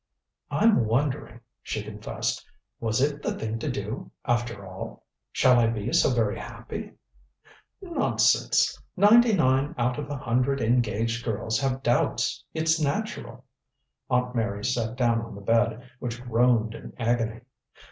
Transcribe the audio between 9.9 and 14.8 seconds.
of a hundred engaged girls have doubts. It's natural." Aunt Mary